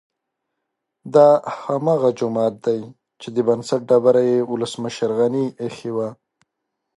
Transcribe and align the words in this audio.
دا 1.13 1.27
هماغه 1.63 2.09
جومات 2.19 2.53
دی 2.65 2.79
چې 3.21 3.27
د 3.35 3.37
بنسټ 3.47 3.81
ډبره 3.89 4.21
یې 4.31 4.39
ولسمشر 4.51 5.09
غني 5.19 5.45
ايښې 5.61 5.91
وه 5.95 6.09